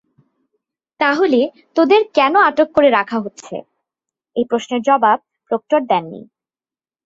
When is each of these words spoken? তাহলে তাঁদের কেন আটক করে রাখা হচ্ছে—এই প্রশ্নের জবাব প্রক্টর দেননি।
তাহলে 0.99 1.39
তাঁদের 1.75 2.01
কেন 2.13 2.33
আটক 2.49 2.67
করে 2.75 2.89
রাখা 2.89 3.17
হচ্ছে—এই 3.19 4.45
প্রশ্নের 4.49 4.81
জবাব 4.81 5.17
প্রক্টর 5.51 5.79
দেননি। 5.89 6.21